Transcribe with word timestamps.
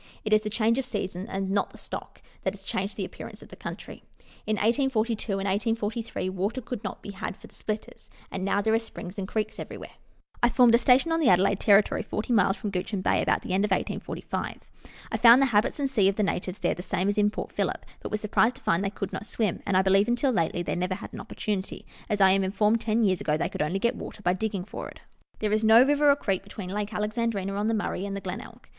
It 0.25 0.33
is 0.33 0.41
the 0.41 0.49
change 0.49 0.79
of 0.79 0.85
seasons, 0.85 1.29
and 1.29 1.51
not 1.51 1.69
the 1.69 1.77
stock, 1.77 2.23
that 2.41 2.55
has 2.55 2.63
changed 2.63 2.97
the 2.97 3.05
appearance 3.05 3.43
of 3.43 3.49
the 3.49 3.55
country. 3.55 4.01
In 4.47 4.55
1842 4.55 5.33
and 5.33 5.45
1843 5.47 6.27
water 6.27 6.59
could 6.59 6.83
not 6.83 7.03
be 7.03 7.11
had 7.11 7.37
for 7.37 7.45
the 7.45 7.53
splitters, 7.53 8.09
and 8.31 8.43
now 8.43 8.63
there 8.63 8.73
are 8.73 8.79
springs 8.79 9.19
and 9.19 9.27
creeks 9.27 9.59
everywhere. 9.59 9.91
I 10.41 10.49
formed 10.49 10.73
a 10.73 10.79
station 10.79 11.11
on 11.11 11.19
the 11.19 11.29
Adelaide 11.29 11.59
territory, 11.59 12.01
40 12.01 12.33
miles 12.33 12.57
from 12.57 12.71
Guichen 12.71 13.01
Bay, 13.03 13.21
about 13.21 13.43
the 13.43 13.53
end 13.53 13.63
of 13.63 13.69
1845. 13.69 14.61
I 15.11 15.17
found 15.17 15.39
the 15.39 15.45
habits, 15.53 15.79
&c., 15.91 16.07
of 16.07 16.15
the 16.15 16.23
natives 16.23 16.57
there 16.57 16.73
the 16.73 16.81
same 16.81 17.07
as 17.07 17.19
in 17.19 17.29
Port 17.29 17.51
Phillip, 17.51 17.85
but 18.01 18.09
was 18.09 18.19
surprised 18.21 18.55
to 18.55 18.63
find 18.63 18.83
they 18.83 18.89
could 18.89 19.13
not 19.13 19.27
swim; 19.27 19.61
and 19.67 19.77
I 19.77 19.83
believe, 19.83 20.07
until 20.07 20.31
lately, 20.31 20.63
they 20.63 20.73
never 20.73 20.95
had 20.95 21.13
an 21.13 21.21
opportunity, 21.21 21.85
as 22.09 22.19
I 22.19 22.31
am 22.31 22.43
informed 22.43 22.81
ten 22.81 23.03
years 23.03 23.21
ago 23.21 23.37
they 23.37 23.49
could 23.49 23.61
only 23.61 23.77
get 23.77 23.95
water 23.95 24.23
by 24.23 24.33
digging 24.33 24.65
for 24.65 24.89
it. 24.89 24.99
There 25.37 25.53
is 25.53 25.63
no 25.63 25.83
river 25.83 26.09
or 26.09 26.15
creek 26.15 26.41
between 26.41 26.71
Lake 26.71 26.91
Alexandrina 26.91 27.53
on 27.53 27.67
the 27.67 27.75
Murray 27.75 28.03
and 28.07 28.15
the 28.15 28.21
Glenelg. 28.21 28.67